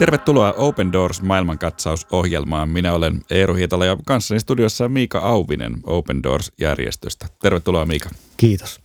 Tervetuloa 0.00 0.52
Open 0.52 0.92
Doors 0.92 1.22
maailmankatsausohjelmaan. 1.22 2.68
Minä 2.68 2.92
olen 2.92 3.20
Eero 3.30 3.54
Hietala 3.54 3.86
ja 3.86 3.96
kanssani 4.06 4.40
studiossa 4.40 4.88
Miika 4.88 5.18
Auvinen 5.18 5.76
Open 5.84 6.22
Doors-järjestöstä. 6.22 7.26
Tervetuloa 7.42 7.86
Miika. 7.86 8.10
Kiitos. 8.36 8.80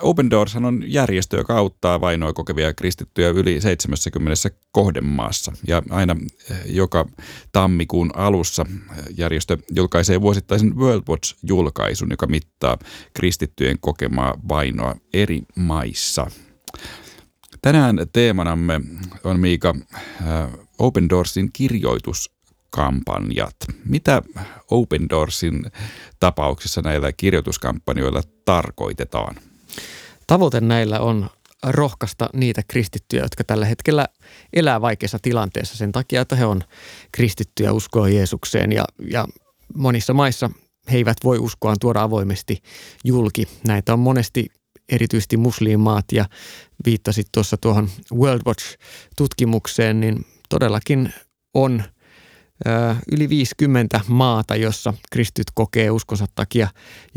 Open 0.00 0.30
Doors 0.30 0.56
on 0.56 0.82
järjestö, 0.86 1.36
joka 1.36 1.58
auttaa 1.58 2.00
vainoa 2.00 2.32
kokevia 2.32 2.74
kristittyjä 2.74 3.28
yli 3.28 3.60
70 3.60 4.50
kohdemaassa. 4.72 5.52
Ja 5.68 5.82
aina 5.90 6.16
joka 6.66 7.08
tammikuun 7.52 8.10
alussa 8.14 8.66
järjestö 9.16 9.58
julkaisee 9.76 10.20
vuosittaisen 10.20 10.76
World 10.76 11.02
Watch-julkaisun, 11.08 12.10
joka 12.10 12.26
mittaa 12.26 12.78
kristittyjen 13.14 13.76
kokemaa 13.80 14.34
vainoa 14.48 14.96
eri 15.14 15.42
maissa. 15.56 16.26
Tänään 17.62 17.96
teemanamme 18.12 18.80
on 19.24 19.40
Miika 19.40 19.74
Open 20.78 21.08
Doorsin 21.08 21.50
kirjoituskampanjat. 21.52 23.56
Mitä 23.84 24.22
Open 24.70 25.08
Doorsin 25.10 25.70
tapauksessa 26.20 26.80
näillä 26.80 27.12
kirjoituskampanjoilla 27.12 28.22
tarkoitetaan? 28.44 29.36
Tavoite 30.26 30.60
näillä 30.60 31.00
on 31.00 31.30
rohkaista 31.66 32.28
niitä 32.32 32.62
kristittyjä, 32.68 33.22
jotka 33.22 33.44
tällä 33.44 33.66
hetkellä 33.66 34.06
elää 34.52 34.80
vaikeassa 34.80 35.18
tilanteessa 35.22 35.76
sen 35.76 35.92
takia, 35.92 36.20
että 36.20 36.36
he 36.36 36.46
on 36.46 36.60
kristittyjä 37.12 37.72
uskoa 37.72 38.08
Jeesukseen 38.08 38.72
ja, 38.72 38.84
ja 39.10 39.28
monissa 39.74 40.14
maissa 40.14 40.50
he 40.92 40.96
eivät 40.96 41.16
voi 41.24 41.38
uskoaan 41.38 41.76
tuoda 41.80 42.02
avoimesti 42.02 42.62
julki. 43.04 43.48
Näitä 43.66 43.92
on 43.92 43.98
monesti 43.98 44.46
erityisesti 44.92 45.36
musliimaat 45.36 46.04
ja 46.12 46.24
viittasit 46.84 47.26
tuossa 47.32 47.56
tuohon 47.56 47.90
World 48.12 48.42
Watch-tutkimukseen, 48.46 50.00
niin 50.00 50.26
todellakin 50.48 51.12
on 51.54 51.82
yli 53.12 53.28
50 53.28 54.00
maata, 54.08 54.56
jossa 54.56 54.94
kristyt 55.12 55.46
kokee 55.54 55.90
uskonsa 55.90 56.26
takia 56.34 56.68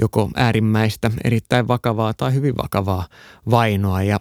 joko 0.01 0.29
äärimmäistä, 0.35 1.11
erittäin 1.23 1.67
vakavaa 1.67 2.13
tai 2.13 2.33
hyvin 2.33 2.57
vakavaa 2.57 3.07
vainoa. 3.49 4.03
Ja 4.03 4.19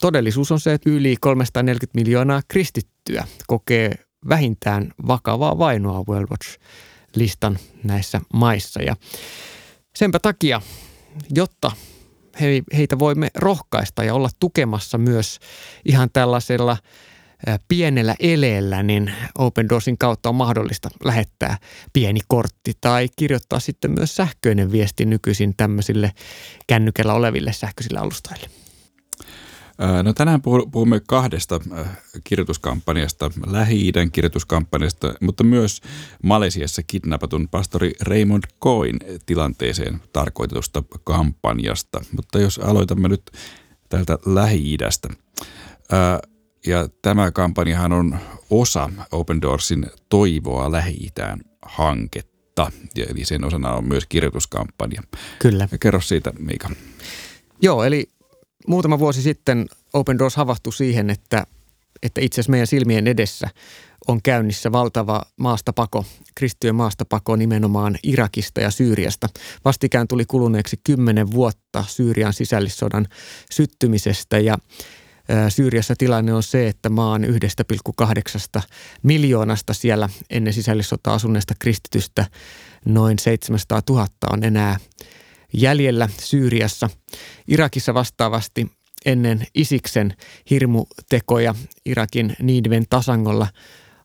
todellisuus 0.00 0.52
on 0.52 0.60
se, 0.60 0.72
että 0.72 0.90
yli 0.90 1.16
340 1.20 1.98
miljoonaa 1.98 2.42
kristittyä 2.48 3.24
kokee 3.46 3.94
vähintään 4.28 4.92
vakavaa 5.06 5.58
vainoa 5.58 6.04
World 6.08 6.28
Watch-listan 6.30 7.58
näissä 7.84 8.20
maissa. 8.32 8.82
Ja 8.82 8.96
senpä 9.96 10.18
takia, 10.18 10.60
jotta 11.34 11.72
he, 12.40 12.62
heitä 12.76 12.98
voimme 12.98 13.28
rohkaista 13.34 14.04
ja 14.04 14.14
olla 14.14 14.28
tukemassa 14.40 14.98
myös 14.98 15.38
ihan 15.84 16.08
tällaisella 16.12 16.76
pienellä 17.68 18.14
eleellä, 18.20 18.82
niin 18.82 19.12
Open 19.38 19.68
Doorsin 19.68 19.98
kautta 19.98 20.28
on 20.28 20.34
mahdollista 20.34 20.88
lähettää 21.04 21.58
pieni 21.92 22.20
kortti 22.28 22.72
tai 22.80 23.08
kirjoittaa 23.16 23.60
sitten 23.60 23.90
myös 23.90 24.16
sähköinen 24.16 24.72
viesti 24.72 25.04
nykyisin 25.04 25.54
tämmöisille 25.56 26.12
kännykällä 26.66 27.14
oleville 27.14 27.52
sähköisille 27.52 27.98
alustoille. 27.98 28.48
No 30.02 30.12
tänään 30.12 30.42
puhumme 30.42 31.00
kahdesta 31.08 31.60
kirjoituskampanjasta, 32.24 33.30
Lähi-idän 33.46 34.10
kirjoituskampanjasta, 34.10 35.14
mutta 35.20 35.44
myös 35.44 35.80
Malesiassa 36.22 36.82
kidnappatun 36.82 37.48
pastori 37.48 37.92
Raymond 38.00 38.42
Coin 38.62 38.96
tilanteeseen 39.26 40.00
tarkoitetusta 40.12 40.82
kampanjasta. 41.04 42.00
Mutta 42.16 42.38
jos 42.38 42.58
aloitamme 42.58 43.08
nyt 43.08 43.30
täältä 43.88 44.18
Lähi-idästä. 44.26 45.08
Ja 46.66 46.88
tämä 47.02 47.30
kampanjahan 47.30 47.92
on 47.92 48.18
osa 48.50 48.90
Open 49.12 49.42
Doorsin 49.42 49.86
Toivoa 50.08 50.72
lähi 50.72 51.08
hanketta. 51.62 52.72
Eli 52.96 53.24
sen 53.24 53.44
osana 53.44 53.72
on 53.72 53.84
myös 53.84 54.06
kirjoituskampanja. 54.06 55.02
Kyllä. 55.38 55.68
Kerro 55.80 56.00
siitä, 56.00 56.32
Miika. 56.38 56.70
Joo, 57.62 57.84
eli 57.84 58.08
muutama 58.66 58.98
vuosi 58.98 59.22
sitten 59.22 59.66
Open 59.92 60.18
Doors 60.18 60.36
havahtui 60.36 60.72
siihen, 60.72 61.10
että, 61.10 61.46
että 62.02 62.20
itse 62.20 62.34
asiassa 62.40 62.50
meidän 62.50 62.66
silmien 62.66 63.06
edessä 63.06 63.48
on 64.08 64.22
käynnissä 64.22 64.72
valtava 64.72 65.22
maastapako, 65.36 66.04
kristittyjen 66.34 66.74
maastapako 66.74 67.36
nimenomaan 67.36 67.96
Irakista 68.02 68.60
ja 68.60 68.70
Syyriasta. 68.70 69.28
Vastikään 69.64 70.08
tuli 70.08 70.24
kuluneeksi 70.24 70.80
kymmenen 70.84 71.30
vuotta 71.30 71.84
Syyrian 71.88 72.32
sisällissodan 72.32 73.06
syttymisestä 73.50 74.38
ja 74.38 74.58
Syyriassa 75.48 75.94
tilanne 75.98 76.34
on 76.34 76.42
se, 76.42 76.68
että 76.68 76.88
maan 76.88 77.24
1,8 77.24 78.62
miljoonasta 79.02 79.74
siellä 79.74 80.08
ennen 80.30 80.52
sisällissota 80.52 81.14
asuneesta 81.14 81.54
kristitystä 81.58 82.26
noin 82.84 83.18
700 83.18 83.82
000 83.90 84.06
on 84.32 84.44
enää 84.44 84.76
jäljellä 85.52 86.08
Syyriassa. 86.20 86.90
Irakissa 87.48 87.94
vastaavasti 87.94 88.66
ennen 89.06 89.46
Isiksen 89.54 90.14
hirmutekoja 90.50 91.54
Irakin 91.84 92.36
Niidven 92.42 92.84
tasangolla 92.90 93.46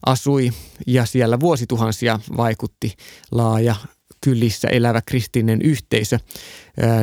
asui 0.06 0.52
ja 0.88 1.06
siellä 1.06 1.40
vuosituhansia 1.40 2.20
vaikutti 2.38 2.94
laaja 3.32 3.76
kylissä 4.24 4.68
elävä 4.68 5.02
kristillinen 5.02 5.62
yhteisö, 5.62 6.20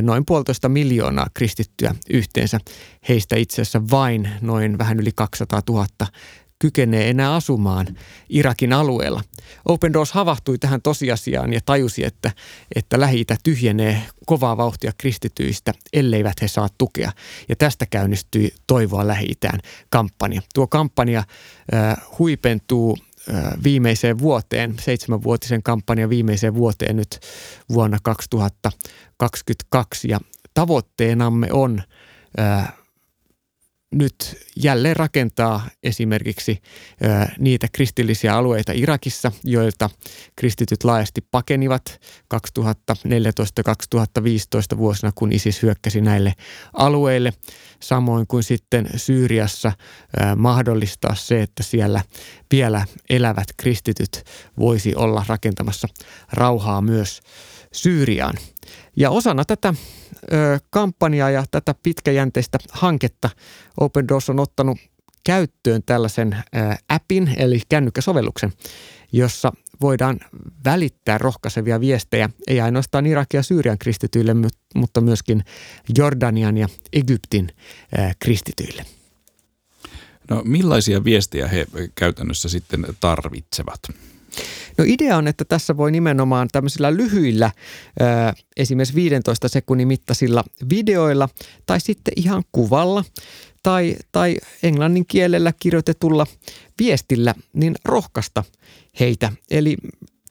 noin 0.02 0.24
puolitoista 0.26 0.68
miljoonaa 0.68 1.26
kristittyä 1.34 1.94
yhteensä. 2.10 2.60
Heistä 3.08 3.36
itse 3.36 3.62
asiassa 3.62 3.82
vain 3.90 4.30
noin 4.40 4.78
vähän 4.78 5.00
yli 5.00 5.10
200 5.14 5.62
000 5.68 5.86
kykenee 6.60 7.10
enää 7.10 7.34
asumaan 7.34 7.86
Irakin 8.28 8.72
alueella. 8.72 9.22
Open 9.64 9.92
Doors 9.92 10.12
havahtui 10.12 10.58
tähän 10.58 10.82
tosiasiaan 10.82 11.52
ja 11.52 11.60
tajusi, 11.64 12.04
että, 12.04 12.32
että 12.74 13.00
lähi 13.00 13.24
tyhjenee 13.42 14.02
kovaa 14.26 14.56
vauhtia 14.56 14.92
kristityistä, 14.98 15.72
elleivät 15.92 16.42
he 16.42 16.48
saa 16.48 16.68
tukea. 16.78 17.12
Ja 17.48 17.56
tästä 17.56 17.86
käynnistyi 17.86 18.54
Toivoa 18.66 19.06
lähi 19.06 19.32
kampanja. 19.90 20.42
Tuo 20.54 20.66
kampanja 20.66 21.18
äh, 21.18 21.26
huipentuu 22.18 22.96
viimeiseen 23.64 24.18
vuoteen, 24.18 24.74
seitsemänvuotisen 24.80 25.62
kampanjan 25.62 26.10
viimeiseen 26.10 26.54
vuoteen 26.54 26.96
nyt 26.96 27.20
vuonna 27.72 27.98
2022. 28.02 30.08
Ja 30.08 30.20
tavoitteenamme 30.54 31.48
on 31.52 31.82
nyt 33.94 34.38
jälleen 34.56 34.96
rakentaa 34.96 35.68
esimerkiksi 35.82 36.62
niitä 37.38 37.68
kristillisiä 37.72 38.34
alueita 38.34 38.72
Irakissa, 38.72 39.32
joilta 39.44 39.90
kristityt 40.36 40.84
laajasti 40.84 41.20
pakenivat 41.30 42.00
2014-2015 44.74 44.78
vuosina, 44.78 45.12
kun 45.14 45.32
ISIS 45.32 45.62
hyökkäsi 45.62 46.00
näille 46.00 46.34
alueille. 46.72 47.32
Samoin 47.80 48.26
kuin 48.26 48.42
sitten 48.42 48.88
Syyriassa 48.96 49.72
mahdollistaa 50.36 51.14
se, 51.14 51.42
että 51.42 51.62
siellä 51.62 52.02
vielä 52.50 52.86
elävät 53.10 53.48
kristityt 53.56 54.24
voisi 54.58 54.94
olla 54.94 55.24
rakentamassa 55.28 55.88
rauhaa 56.32 56.80
myös 56.82 57.20
Syyriaan. 57.72 58.34
Ja 59.00 59.10
osana 59.10 59.44
tätä 59.44 59.74
ö, 60.32 60.58
kampanjaa 60.70 61.30
ja 61.30 61.44
tätä 61.50 61.74
pitkäjänteistä 61.82 62.58
hanketta 62.72 63.30
Open 63.80 64.08
Doors 64.08 64.30
on 64.30 64.40
ottanut 64.40 64.78
käyttöön 65.24 65.82
tällaisen 65.86 66.32
ö, 66.32 66.58
appin 66.88 67.34
eli 67.36 67.60
kännykkäsovelluksen, 67.68 68.52
jossa 69.12 69.52
voidaan 69.80 70.20
välittää 70.64 71.18
rohkaisevia 71.18 71.80
viestejä, 71.80 72.30
ei 72.46 72.60
ainoastaan 72.60 73.06
Irakia 73.06 73.38
ja 73.38 73.42
Syyrian 73.42 73.78
kristityille, 73.78 74.34
mutta 74.74 75.00
myöskin 75.00 75.44
Jordanian 75.98 76.56
ja 76.56 76.68
Egyptin 76.92 77.48
ö, 77.98 78.12
kristityille. 78.18 78.84
No 80.30 80.42
millaisia 80.44 81.04
viestejä 81.04 81.48
he 81.48 81.66
käytännössä 81.94 82.48
sitten 82.48 82.86
tarvitsevat? 83.00 83.80
No 84.78 84.84
idea 84.86 85.16
on, 85.16 85.28
että 85.28 85.44
tässä 85.44 85.76
voi 85.76 85.92
nimenomaan 85.92 86.48
tämmöisillä 86.52 86.96
lyhyillä, 86.96 87.50
esimerkiksi 88.56 88.94
15 88.94 89.48
sekunnin 89.48 89.88
mittaisilla 89.88 90.44
videoilla 90.70 91.28
tai 91.66 91.80
sitten 91.80 92.14
ihan 92.16 92.42
kuvalla 92.52 93.04
tai, 93.62 93.96
tai 94.12 94.36
englannin 94.62 95.06
kielellä 95.06 95.52
kirjoitetulla 95.60 96.26
viestillä, 96.78 97.34
niin 97.52 97.74
rohkaista 97.84 98.44
heitä. 99.00 99.32
Eli 99.50 99.76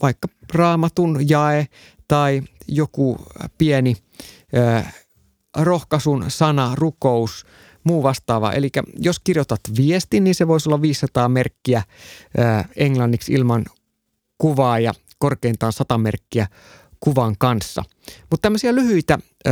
vaikka 0.01 0.27
raamatun 0.53 1.29
jae 1.29 1.67
tai 2.07 2.41
joku 2.67 3.25
pieni 3.57 3.95
rohkaisun 5.57 6.25
sana, 6.27 6.71
rukous, 6.75 7.45
muu 7.83 8.03
vastaava. 8.03 8.51
Eli 8.53 8.69
jos 8.99 9.19
kirjoitat 9.19 9.59
viestin, 9.77 10.23
niin 10.23 10.35
se 10.35 10.47
voisi 10.47 10.69
olla 10.69 10.81
500 10.81 11.29
merkkiä 11.29 11.83
englanniksi 12.75 13.33
ilman 13.33 13.65
kuvaa 14.39 14.79
ja 14.79 14.93
korkeintaan 15.17 15.73
sata 15.73 15.97
merkkiä 15.97 16.47
kuvan 16.99 17.35
kanssa. 17.37 17.83
Mutta 18.31 18.41
tämmöisiä 18.41 18.75
lyhyitä 18.75 19.19
ö, 19.47 19.51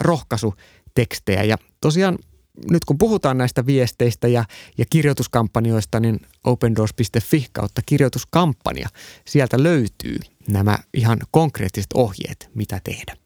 rohkaisutekstejä 0.00 1.42
ja 1.42 1.56
tosiaan 1.80 2.18
nyt 2.70 2.84
kun 2.84 2.98
puhutaan 2.98 3.38
näistä 3.38 3.66
viesteistä 3.66 4.28
ja, 4.28 4.44
ja 4.78 4.84
kirjoituskampanjoista, 4.90 6.00
niin 6.00 6.20
opendoors.fi 6.44 7.46
kautta 7.52 7.82
kirjoituskampanja, 7.86 8.88
sieltä 9.26 9.62
löytyy 9.62 10.18
nämä 10.48 10.78
ihan 10.94 11.18
konkreettiset 11.30 11.92
ohjeet, 11.94 12.50
mitä 12.54 12.80
tehdä. 12.84 13.16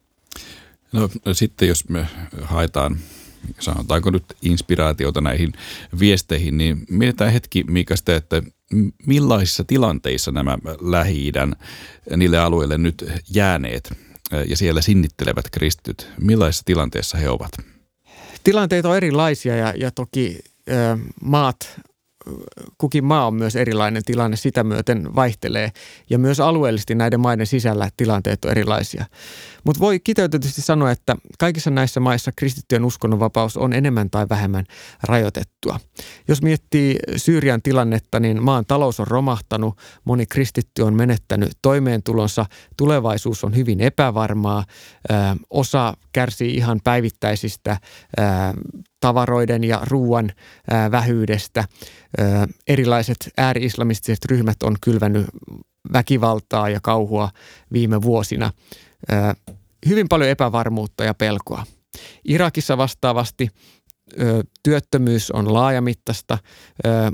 No 0.92 1.08
sitten 1.32 1.68
jos 1.68 1.88
me 1.88 2.06
haetaan 2.42 2.98
sanotaanko 3.60 4.10
nyt 4.10 4.24
inspiraatiota 4.42 5.20
näihin 5.20 5.52
viesteihin, 5.98 6.58
niin 6.58 6.84
mietitään 6.90 7.32
hetki 7.32 7.64
Mika 7.64 7.96
sitä, 7.96 8.16
että 8.16 8.42
millaisissa 9.06 9.64
tilanteissa 9.64 10.32
nämä 10.32 10.58
lähi 10.80 11.32
niille 12.16 12.38
alueille 12.38 12.78
nyt 12.78 13.04
jääneet 13.34 13.92
ja 14.46 14.56
siellä 14.56 14.82
sinnittelevät 14.82 15.50
kristityt, 15.50 16.08
millaisissa 16.20 16.64
tilanteissa 16.64 17.18
he 17.18 17.28
ovat? 17.28 17.50
Tilanteet 18.44 18.84
on 18.84 18.96
erilaisia 18.96 19.56
ja, 19.56 19.74
ja 19.76 19.90
toki 19.90 20.38
ö, 20.68 20.72
maat 21.22 21.80
kukin 22.78 23.04
maa 23.04 23.26
on 23.26 23.34
myös 23.34 23.56
erilainen 23.56 24.02
tilanne, 24.04 24.36
sitä 24.36 24.64
myöten 24.64 25.14
vaihtelee. 25.14 25.70
Ja 26.10 26.18
myös 26.18 26.40
alueellisesti 26.40 26.94
näiden 26.94 27.20
maiden 27.20 27.46
sisällä 27.46 27.88
tilanteet 27.96 28.44
on 28.44 28.50
erilaisia. 28.50 29.04
Mutta 29.64 29.80
voi 29.80 30.00
kiteytetysti 30.00 30.62
sanoa, 30.62 30.90
että 30.90 31.16
kaikissa 31.38 31.70
näissä 31.70 32.00
maissa 32.00 32.32
kristittyjen 32.36 32.84
uskonnonvapaus 32.84 33.56
on 33.56 33.72
enemmän 33.72 34.10
tai 34.10 34.26
vähemmän 34.30 34.64
rajoitettua. 35.02 35.80
Jos 36.28 36.42
miettii 36.42 36.96
Syyrian 37.16 37.62
tilannetta, 37.62 38.20
niin 38.20 38.42
maan 38.42 38.66
talous 38.66 39.00
on 39.00 39.06
romahtanut, 39.06 39.78
moni 40.04 40.26
kristitty 40.26 40.82
on 40.82 40.94
menettänyt 40.94 41.52
toimeentulonsa, 41.62 42.46
tulevaisuus 42.76 43.44
on 43.44 43.56
hyvin 43.56 43.80
epävarmaa, 43.80 44.64
osa 45.50 45.94
kärsii 46.12 46.54
ihan 46.54 46.80
päivittäisistä 46.84 47.76
tavaroiden 49.00 49.64
ja 49.64 49.80
ruoan 49.90 50.32
vähyydestä. 50.90 51.64
Erilaiset 52.66 53.30
ääri-islamistiset 53.36 54.24
ryhmät 54.24 54.62
on 54.62 54.76
kylvänyt 54.80 55.26
väkivaltaa 55.92 56.68
ja 56.68 56.80
kauhua 56.82 57.30
viime 57.72 58.02
vuosina. 58.02 58.52
Hyvin 59.88 60.08
paljon 60.08 60.30
epävarmuutta 60.30 61.04
ja 61.04 61.14
pelkoa. 61.14 61.64
Irakissa 62.24 62.78
vastaavasti 62.78 63.48
työttömyys 64.62 65.30
on 65.30 65.54
laajamittaista. 65.54 66.38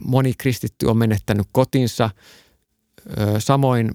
Moni 0.05 0.33
kristitty 0.39 0.87
on 0.87 0.97
menettänyt 0.97 1.47
kotinsa. 1.53 2.11
Samoin 3.39 3.91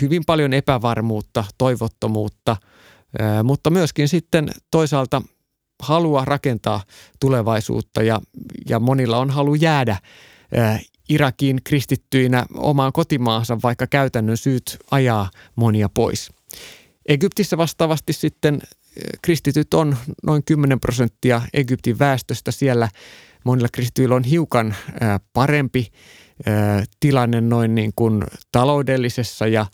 hyvin 0.00 0.22
paljon 0.26 0.52
epävarmuutta, 0.52 1.44
toivottomuutta, 1.58 2.56
mutta 3.44 3.70
myöskin 3.70 4.08
sitten 4.08 4.50
toisaalta 4.70 5.22
halua 5.84 6.24
rakentaa 6.24 6.82
tulevaisuutta 7.20 8.02
ja, 8.02 8.20
ja 8.68 8.80
monilla 8.80 9.18
on 9.18 9.30
halu 9.30 9.54
jäädä 9.54 9.96
Irakiin 11.08 11.60
kristittyinä 11.64 12.46
omaan 12.54 12.92
kotimaansa, 12.92 13.58
vaikka 13.62 13.86
käytännön 13.86 14.36
syyt 14.36 14.78
ajaa 14.90 15.30
monia 15.56 15.88
pois. 15.88 16.30
Egyptissä 17.06 17.56
vastaavasti 17.56 18.12
sitten 18.12 18.60
kristityt 19.22 19.74
on 19.74 19.96
noin 20.22 20.44
10 20.44 20.80
prosenttia 20.80 21.42
Egyptin 21.54 21.98
väestöstä. 21.98 22.52
Siellä 22.52 22.88
monilla 23.44 23.68
kristityillä 23.72 24.14
on 24.14 24.24
hiukan 24.24 24.74
parempi 25.32 25.90
tilanne 27.00 27.40
noin 27.40 27.74
niin 27.74 27.92
kuin 27.96 28.24
taloudellisessa 28.52 29.46
ja 29.46 29.66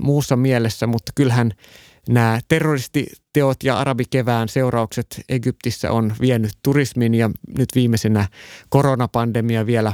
muussa 0.00 0.36
mielessä, 0.36 0.86
mutta 0.86 1.12
kyllähän 1.14 1.52
nämä 2.08 2.40
terroristiteot 2.48 3.62
ja 3.64 3.78
arabikevään 3.78 4.48
seuraukset 4.48 5.06
Egyptissä 5.28 5.92
on 5.92 6.14
vienyt 6.20 6.52
turismin 6.62 7.14
ja 7.14 7.30
nyt 7.58 7.68
viimeisenä 7.74 8.28
koronapandemia 8.68 9.66
vielä 9.66 9.92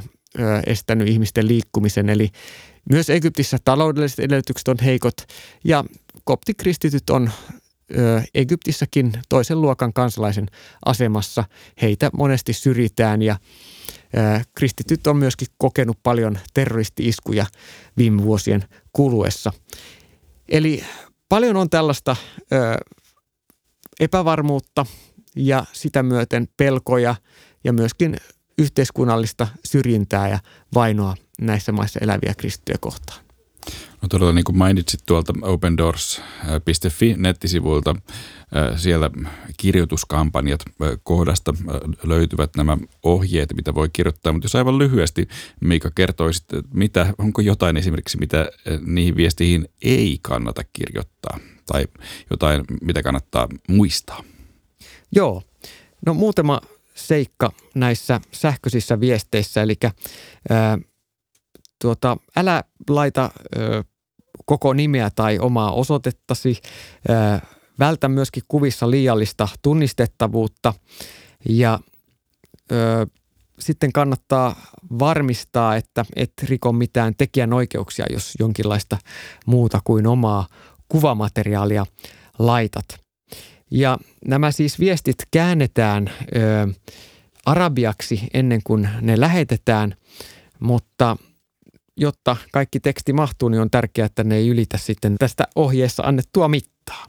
estänyt 0.67 1.09
ihmisten 1.09 1.49
liikkumisen. 1.49 2.09
Eli 2.09 2.29
myös 2.91 3.11
Egyptissä 3.11 3.59
taloudelliset 3.65 4.19
edellytykset 4.19 4.69
on 4.69 4.77
heikot 4.85 5.15
ja 5.65 5.85
koptikristityt 6.25 7.11
on 7.11 7.31
Egyptissäkin 8.35 9.13
toisen 9.29 9.61
luokan 9.61 9.93
kansalaisen 9.93 10.47
asemassa. 10.85 11.45
Heitä 11.83 12.11
monesti 12.13 12.53
syrjitään 12.53 13.23
ja 13.23 13.37
kristityt 14.55 15.07
on 15.07 15.17
myöskin 15.17 15.49
kokenut 15.59 15.99
paljon 16.03 16.39
terroristi-iskuja 16.55 17.47
viime 17.97 18.23
vuosien 18.23 18.65
kuluessa. 18.93 19.53
Eli 20.49 20.85
paljon 21.29 21.57
on 21.57 21.71
tällaista 21.71 22.17
ö, 22.53 22.57
epävarmuutta 24.01 24.87
ja 25.37 25.65
sitä 25.73 26.03
myöten 26.03 26.49
pelkoja 26.57 27.15
ja 27.65 27.73
myöskin 27.73 28.17
yhteiskunnallista 28.59 29.49
syrjintää 29.65 30.29
ja 30.29 30.39
vainoa 30.75 31.17
näissä 31.41 31.73
maissa 31.73 32.01
eläviä 32.03 32.35
kristittyjä 32.35 32.77
kohtaan. 32.81 33.28
No 34.03 34.09
todella 34.09 34.33
niin 34.33 34.45
kuin 34.45 34.59
mainitsit 34.59 35.01
tuolta 35.07 35.33
opendoors.fi 35.43 37.15
nettisivuilta, 37.17 37.97
siellä 38.77 39.11
kirjoituskampanjat 39.57 40.61
kohdasta 41.03 41.55
löytyvät 42.03 42.51
nämä 42.57 42.79
ohjeet, 43.03 43.55
mitä 43.57 43.75
voi 43.75 43.89
kirjoittaa. 43.93 44.33
Mutta 44.33 44.45
jos 44.45 44.55
aivan 44.55 44.79
lyhyesti, 44.79 45.29
Miika, 45.61 45.91
kertoisit, 45.95 46.45
mitä, 46.75 47.15
onko 47.19 47.41
jotain 47.41 47.77
esimerkiksi, 47.77 48.19
mitä 48.19 48.51
niihin 48.81 49.17
viesteihin 49.17 49.69
ei 49.83 50.19
kannata 50.23 50.63
kirjoittaa 50.73 51.39
tai 51.67 51.85
jotain, 52.31 52.65
mitä 52.81 53.03
kannattaa 53.03 53.49
muistaa? 53.69 54.25
Joo, 55.13 55.43
no 56.07 56.15
muutama 56.15 56.61
seikka 56.95 57.53
näissä 57.75 58.21
sähköisissä 58.33 59.01
viesteissä, 59.01 59.63
eli 59.63 59.75
ää, 60.51 60.79
tuota, 61.81 62.17
älä 62.37 62.65
laita 62.91 63.23
ää, 63.23 63.85
koko 64.47 64.73
nimeä 64.73 65.11
tai 65.15 65.39
omaa 65.39 65.73
osoitettasi, 65.73 66.57
ää, 67.09 67.47
vältä 67.79 68.09
myöskin 68.09 68.43
kuvissa 68.49 68.91
liiallista 68.91 69.49
tunnistettavuutta 69.63 70.75
ja 71.49 71.81
ää, 72.71 73.07
sitten 73.59 73.93
kannattaa 73.93 74.57
varmistaa, 74.99 75.77
että 75.77 76.05
et 76.17 76.33
riko 76.43 76.73
mitään 76.73 77.15
tekijänoikeuksia, 77.19 78.07
jos 78.11 78.35
jonkinlaista 78.39 78.99
muuta 79.47 79.81
kuin 79.85 80.07
omaa 80.07 80.47
kuvamateriaalia 80.89 81.87
laitat. 82.39 82.85
Ja 83.71 83.99
nämä 84.27 84.51
siis 84.51 84.81
viestit 84.81 85.17
käännetään 85.31 86.11
ö, 86.37 86.69
arabiaksi 87.47 88.21
ennen 88.35 88.61
kuin 88.65 88.89
ne 89.01 89.21
lähetetään, 89.21 89.95
mutta 90.61 91.17
jotta 91.99 92.37
kaikki 92.53 92.81
teksti 92.81 93.13
mahtuu, 93.13 93.49
niin 93.49 93.61
on 93.61 93.71
tärkeää, 93.71 94.07
että 94.07 94.25
ne 94.25 94.37
ei 94.37 94.49
ylitä 94.49 94.79
sitten 94.79 95.17
tästä 95.19 95.45
ohjeessa 95.57 96.03
annettua 96.03 96.49
mittaa. 96.49 97.07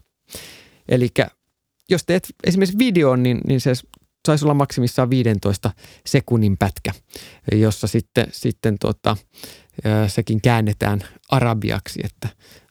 Eli 0.88 1.08
jos 1.90 2.04
teet 2.06 2.28
esimerkiksi 2.44 2.78
videon, 2.78 3.22
niin, 3.22 3.40
niin 3.46 3.60
se 3.60 3.72
saisi 4.26 4.44
olla 4.44 4.54
maksimissaan 4.54 5.10
15 5.10 5.70
sekunnin 6.06 6.56
pätkä, 6.58 6.92
jossa 7.52 7.86
sitten, 7.86 8.26
sitten 8.32 8.78
tota, 8.78 9.16
sekin 10.08 10.40
käännetään 10.40 11.00
arabiaksi, 11.30 12.00
että 12.04 12.28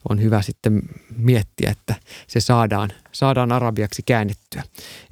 on 0.08 0.22
hyvä 0.22 0.42
sitten 0.42 0.82
miettiä, 1.16 1.70
että 1.70 1.94
se 2.26 2.40
saadaan, 2.40 2.90
saadaan 3.12 3.52
arabiaksi 3.52 4.02
käännettyä. 4.06 4.62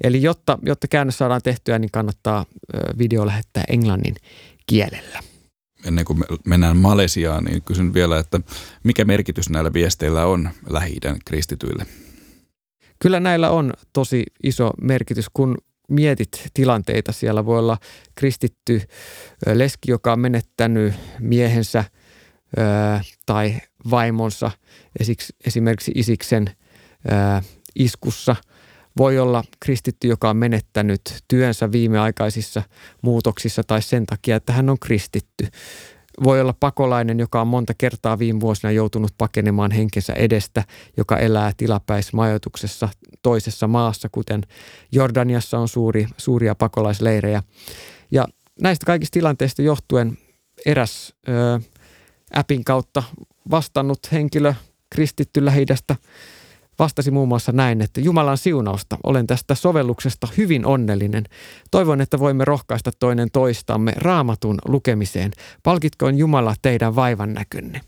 Eli 0.03 0.21
jotta, 0.21 0.57
jotta 0.61 0.87
käännös 0.87 1.17
saadaan 1.17 1.41
tehtyä, 1.43 1.79
niin 1.79 1.91
kannattaa 1.91 2.45
video 2.97 3.25
lähettää 3.25 3.63
englannin 3.69 4.15
kielellä. 4.65 5.19
Ennen 5.85 6.05
kuin 6.05 6.23
mennään 6.45 6.77
Malesiaan, 6.77 7.43
niin 7.43 7.61
kysyn 7.61 7.93
vielä, 7.93 8.19
että 8.19 8.39
mikä 8.83 9.05
merkitys 9.05 9.49
näillä 9.49 9.73
viesteillä 9.73 10.25
on 10.25 10.49
lähi 10.69 10.97
kristityille? 11.25 11.85
Kyllä 12.99 13.19
näillä 13.19 13.49
on 13.49 13.73
tosi 13.93 14.23
iso 14.43 14.71
merkitys, 14.81 15.25
kun 15.33 15.57
mietit 15.89 16.49
tilanteita. 16.53 17.11
Siellä 17.11 17.45
voi 17.45 17.59
olla 17.59 17.77
kristitty 18.15 18.81
leski, 19.53 19.91
joka 19.91 20.13
on 20.13 20.19
menettänyt 20.19 20.93
miehensä 21.19 21.83
tai 23.25 23.57
vaimonsa 23.89 24.51
esimerkiksi 25.45 25.91
Isiksen 25.95 26.51
iskussa. 27.75 28.35
Voi 28.99 29.19
olla 29.19 29.43
kristitty, 29.59 30.07
joka 30.07 30.29
on 30.29 30.37
menettänyt 30.37 31.01
työnsä 31.27 31.71
viimeaikaisissa 31.71 32.63
muutoksissa 33.01 33.63
tai 33.63 33.81
sen 33.81 34.05
takia, 34.05 34.35
että 34.35 34.53
hän 34.53 34.69
on 34.69 34.79
kristitty. 34.79 35.47
Voi 36.23 36.41
olla 36.41 36.53
pakolainen, 36.59 37.19
joka 37.19 37.41
on 37.41 37.47
monta 37.47 37.73
kertaa 37.77 38.19
viime 38.19 38.39
vuosina 38.39 38.71
joutunut 38.71 39.11
pakenemaan 39.17 39.71
henkensä 39.71 40.13
edestä, 40.13 40.63
joka 40.97 41.17
elää 41.17 41.51
tilapäismajoituksessa 41.57 42.89
toisessa 43.21 43.67
maassa, 43.67 44.09
kuten 44.11 44.41
Jordaniassa 44.91 45.59
on 45.59 45.67
suuri, 45.67 46.07
suuria 46.17 46.55
pakolaisleirejä. 46.55 47.43
Ja 48.11 48.27
näistä 48.61 48.85
kaikista 48.85 49.13
tilanteista 49.13 49.61
johtuen 49.61 50.17
eräs 50.65 51.13
ö, 51.27 51.59
appin 52.33 52.63
kautta 52.63 53.03
vastannut 53.51 53.99
henkilö 54.11 54.53
kristitty 54.89 55.45
lähidästä 55.45 55.95
vastasi 56.79 57.11
muun 57.11 57.27
muassa 57.27 57.51
näin, 57.51 57.81
että 57.81 58.01
Jumalan 58.01 58.37
siunausta, 58.37 58.97
olen 59.03 59.27
tästä 59.27 59.55
sovelluksesta 59.55 60.27
hyvin 60.37 60.65
onnellinen. 60.65 61.23
Toivon, 61.71 62.01
että 62.01 62.19
voimme 62.19 62.45
rohkaista 62.45 62.91
toinen 62.99 63.31
toistamme 63.33 63.93
raamatun 63.95 64.57
lukemiseen. 64.67 65.31
Palkitkoon 65.63 66.17
Jumala 66.17 66.55
teidän 66.61 66.95
vaivan 66.95 67.33
näkynne. 67.33 67.81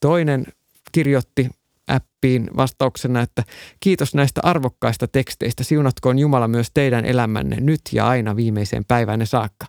Toinen 0.00 0.46
kirjoitti 0.92 1.50
appiin 1.86 2.50
vastauksena, 2.56 3.20
että 3.20 3.44
kiitos 3.80 4.14
näistä 4.14 4.40
arvokkaista 4.44 5.08
teksteistä. 5.08 5.64
Siunatkoon 5.64 6.18
Jumala 6.18 6.48
myös 6.48 6.70
teidän 6.74 7.04
elämänne 7.04 7.56
nyt 7.60 7.80
ja 7.92 8.08
aina 8.08 8.36
viimeiseen 8.36 8.84
päivänne 8.84 9.26
saakka. 9.26 9.66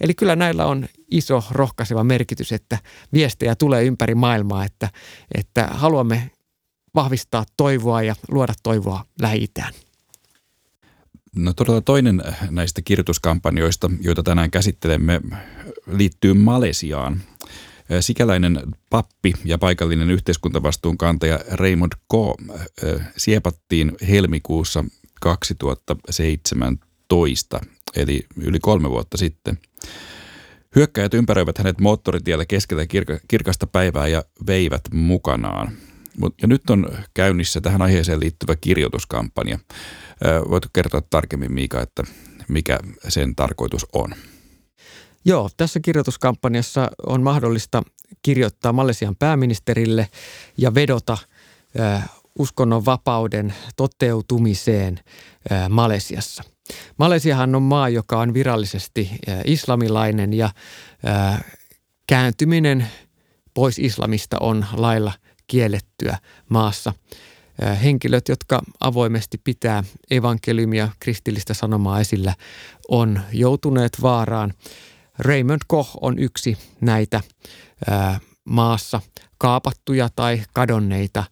Eli 0.00 0.14
kyllä 0.14 0.36
näillä 0.36 0.66
on 0.66 0.86
iso 1.10 1.44
rohkaiseva 1.50 2.04
merkitys, 2.04 2.52
että 2.52 2.78
viestejä 3.12 3.54
tulee 3.54 3.84
ympäri 3.84 4.14
maailmaa, 4.14 4.64
että, 4.64 4.88
että 5.34 5.68
haluamme 5.72 6.30
vahvistaa 6.94 7.44
toivoa 7.56 8.02
ja 8.02 8.14
luoda 8.28 8.54
toivoa 8.62 9.04
lähi. 9.20 9.48
No 11.36 11.52
todella 11.52 11.80
toinen 11.80 12.22
näistä 12.50 12.82
kirjoituskampanjoista, 12.82 13.90
joita 14.00 14.22
tänään 14.22 14.50
käsittelemme, 14.50 15.20
liittyy 15.86 16.34
Malesiaan. 16.34 17.22
Sikäläinen 18.00 18.60
pappi 18.90 19.32
ja 19.44 19.58
paikallinen 19.58 20.10
yhteiskuntavastuunkantaja 20.10 21.40
Raymond 21.50 21.92
K. 21.92 22.12
siepattiin 23.16 23.92
helmikuussa 24.08 24.84
2017, 25.20 27.60
eli 27.96 28.26
yli 28.36 28.60
kolme 28.60 28.90
vuotta 28.90 29.16
sitten. 29.16 29.58
Hyökkäjät 30.76 31.14
ympäröivät 31.14 31.58
hänet 31.58 31.80
moottoritiellä 31.80 32.46
keskellä 32.46 32.86
kirkasta 33.28 33.66
päivää 33.66 34.08
ja 34.08 34.24
veivät 34.46 34.82
mukanaan. 34.92 35.72
Ja 36.42 36.48
nyt 36.48 36.70
on 36.70 36.88
käynnissä 37.14 37.60
tähän 37.60 37.82
aiheeseen 37.82 38.20
liittyvä 38.20 38.56
kirjoituskampanja. 38.56 39.58
Voitko 40.50 40.70
kertoa 40.72 41.02
tarkemmin, 41.10 41.52
Miika, 41.52 41.82
että 41.82 42.02
mikä 42.48 42.78
sen 43.08 43.36
tarkoitus 43.36 43.86
on? 43.92 44.14
Joo, 45.24 45.50
tässä 45.56 45.80
kirjoituskampanjassa 45.80 46.90
on 47.06 47.22
mahdollista 47.22 47.82
kirjoittaa 48.22 48.72
Malesian 48.72 49.16
pääministerille 49.16 50.08
ja 50.56 50.74
vedota 50.74 51.18
uskonnon 52.38 52.84
vapauden 52.84 53.54
toteutumiseen 53.76 55.00
Malesiassa. 55.68 56.44
Malesiahan 56.98 57.54
on 57.54 57.62
maa, 57.62 57.88
joka 57.88 58.20
on 58.20 58.34
virallisesti 58.34 59.10
islamilainen 59.44 60.32
ja 60.32 60.50
kääntyminen 62.06 62.86
pois 63.54 63.78
islamista 63.78 64.36
on 64.40 64.66
lailla 64.72 65.12
kiellettyä 65.52 66.18
maassa. 66.48 66.92
Henkilöt, 67.82 68.28
jotka 68.28 68.62
avoimesti 68.80 69.38
pitää 69.44 69.84
evankeliumia, 70.10 70.88
kristillistä 71.00 71.54
sanomaa 71.54 72.00
esillä, 72.00 72.34
on 72.88 73.20
joutuneet 73.32 74.02
vaaraan. 74.02 74.52
Raymond 75.18 75.60
Koch 75.66 75.90
on 76.00 76.18
yksi 76.18 76.58
näitä 76.80 77.20
maassa 78.44 79.00
kaapattuja 79.42 80.08
tai 80.16 80.42
kadonneita 80.52 81.24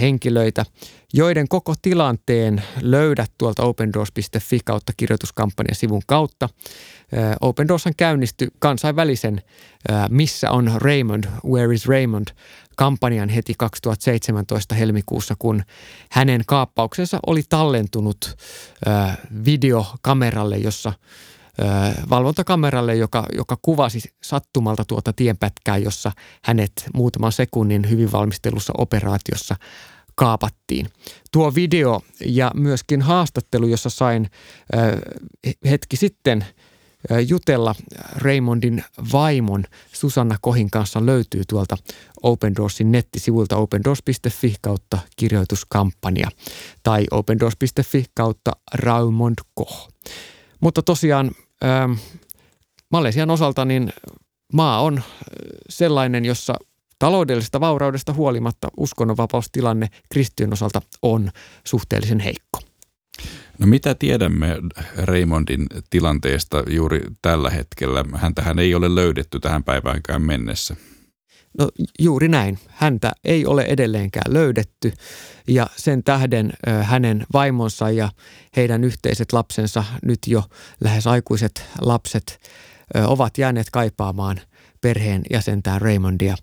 henkilöitä, 0.00 0.64
joiden 1.12 1.48
koko 1.48 1.74
tilanteen 1.82 2.62
löydät 2.80 3.32
tuolta 3.38 3.62
opendoors.fi 3.62 4.60
kautta 4.64 4.92
kirjoituskampanja 4.96 5.74
sivun 5.74 6.02
kautta. 6.06 6.48
Open 7.40 7.68
Doorshan 7.68 7.94
käynnistyi 7.96 8.48
kansainvälisen 8.58 9.42
Missä 10.08 10.50
on 10.50 10.72
Raymond, 10.76 11.24
Where 11.50 11.74
is 11.74 11.86
Raymond 11.86 12.28
kampanjan 12.76 13.28
heti 13.28 13.54
2017 13.58 14.74
helmikuussa, 14.74 15.34
kun 15.38 15.62
hänen 16.10 16.42
kaappauksensa 16.46 17.18
oli 17.26 17.42
tallentunut 17.48 18.36
videokameralle, 19.44 20.56
jossa 20.56 20.92
valvontakameralle, 22.10 22.96
joka, 22.96 23.26
joka 23.36 23.56
kuvasi 23.62 24.00
sattumalta 24.22 24.84
tuota 24.84 25.12
tienpätkää, 25.12 25.78
jossa 25.78 26.12
hänet 26.44 26.72
muutaman 26.94 27.32
sekunnin 27.32 27.90
hyvin 27.90 28.12
valmistelussa 28.12 28.72
operaatiossa 28.78 29.56
kaapattiin. 30.14 30.86
Tuo 31.32 31.54
video 31.54 32.00
ja 32.26 32.50
myöskin 32.54 33.02
haastattelu, 33.02 33.66
jossa 33.66 33.90
sain 33.90 34.30
hetki 35.70 35.96
sitten 35.96 36.44
jutella 37.28 37.74
Raymondin 38.16 38.84
vaimon 39.12 39.64
Susanna 39.92 40.36
Kohin 40.40 40.70
kanssa 40.70 41.06
löytyy 41.06 41.42
tuolta 41.48 41.76
Open 42.22 42.56
Doorsin 42.56 42.92
nettisivuilta 42.92 43.56
opendoors.fi 43.56 44.54
kautta 44.60 44.98
kirjoituskampanja 45.16 46.28
tai 46.82 47.06
opendoors.fi 47.10 48.04
kautta 48.14 48.50
Raymond 48.74 49.38
Koh. 49.54 49.88
Mutta 50.60 50.82
tosiaan 50.82 51.30
ähm, 51.64 51.92
Malesian 52.90 53.30
osalta 53.30 53.64
niin 53.64 53.92
maa 54.52 54.80
on 54.80 55.02
sellainen, 55.68 56.24
jossa 56.24 56.54
taloudellisesta 56.98 57.60
vauraudesta 57.60 58.12
huolimatta 58.12 58.68
uskonnonvapaustilanne 58.76 59.88
kristityn 60.12 60.52
osalta 60.52 60.82
on 61.02 61.30
suhteellisen 61.66 62.20
heikko. 62.20 62.60
No 63.58 63.66
mitä 63.66 63.94
tiedämme 63.94 64.56
Raymondin 64.96 65.66
tilanteesta 65.90 66.62
juuri 66.70 67.00
tällä 67.22 67.50
hetkellä? 67.50 68.04
Häntähän 68.14 68.58
ei 68.58 68.74
ole 68.74 68.94
löydetty 68.94 69.40
tähän 69.40 69.64
päiväänkään 69.64 70.22
mennessä. 70.22 70.76
No 71.58 71.68
juuri 71.98 72.28
näin. 72.28 72.58
Häntä 72.68 73.12
ei 73.24 73.46
ole 73.46 73.62
edelleenkään 73.62 74.34
löydetty 74.34 74.92
ja 75.48 75.66
sen 75.76 76.04
tähden 76.04 76.52
hänen 76.82 77.26
vaimonsa 77.32 77.90
ja 77.90 78.08
heidän 78.56 78.84
yhteiset 78.84 79.32
lapsensa, 79.32 79.84
nyt 80.02 80.18
jo 80.26 80.44
lähes 80.80 81.06
aikuiset 81.06 81.64
lapset, 81.80 82.40
ovat 83.06 83.38
jääneet 83.38 83.66
kaipaamaan 83.72 84.40
perheen 84.80 85.22
jäsentään 85.30 85.80
Raymondia. 85.80 86.36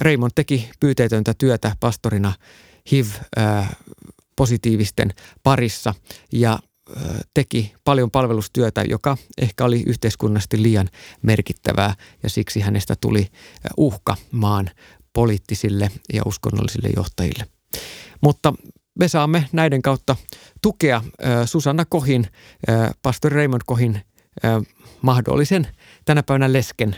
Raymond 0.00 0.32
teki 0.34 0.70
pyyteetöntä 0.80 1.34
työtä 1.38 1.76
pastorina 1.80 2.32
HIV-positiivisten 2.92 5.10
parissa 5.42 5.94
ja 6.32 6.58
teki 7.34 7.74
paljon 7.84 8.10
palvelustyötä, 8.10 8.82
joka 8.88 9.16
ehkä 9.38 9.64
oli 9.64 9.82
yhteiskunnallisesti 9.86 10.62
liian 10.62 10.88
merkittävää 11.22 11.94
ja 12.22 12.30
siksi 12.30 12.60
hänestä 12.60 12.94
tuli 13.00 13.26
uhka 13.76 14.16
maan 14.30 14.70
poliittisille 15.12 15.90
ja 16.12 16.22
uskonnollisille 16.26 16.88
johtajille. 16.96 17.46
Mutta 18.20 18.54
me 18.98 19.08
saamme 19.08 19.48
näiden 19.52 19.82
kautta 19.82 20.16
tukea 20.62 21.02
Susanna 21.44 21.84
Kohin, 21.84 22.26
pastori 23.02 23.36
Raymond 23.36 23.62
Kohin 23.66 24.00
mahdollisen 25.02 25.66
tänä 26.04 26.22
päivänä 26.22 26.52
lesken 26.52 26.96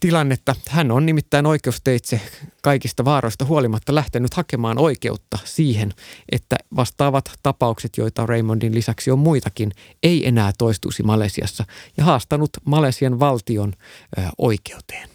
tilannetta. 0.00 0.54
Hän 0.68 0.90
on 0.90 1.06
nimittäin 1.06 1.46
oikeusteitse 1.46 2.20
kaikista 2.62 3.04
vaaroista 3.04 3.44
huolimatta 3.44 3.94
lähtenyt 3.94 4.34
hakemaan 4.34 4.78
oikeutta 4.78 5.38
siihen, 5.44 5.94
että 6.32 6.56
vastaavat 6.76 7.32
tapaukset, 7.42 7.96
joita 7.96 8.26
Raymondin 8.26 8.74
lisäksi 8.74 9.10
on 9.10 9.18
muitakin, 9.18 9.72
ei 10.02 10.28
enää 10.28 10.52
toistuisi 10.58 11.02
Malesiassa 11.02 11.64
ja 11.96 12.04
haastanut 12.04 12.50
Malesian 12.64 13.20
valtion 13.20 13.72
ö, 14.18 14.22
oikeuteen. 14.38 15.08